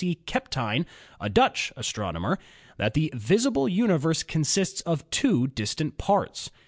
C. 0.01 0.17
Kapteyn, 0.25 0.87
a 1.19 1.29
Dutch 1.29 1.71
astronomer, 1.77 2.39
that 2.77 2.95
the 2.95 3.13
visible 3.15 3.69
universe 3.69 4.23
consists 4.23 4.81
of 4.81 5.07
two 5.11 5.45
dis 5.45 5.75
tant 5.75 5.99
parts.. 5.99 6.49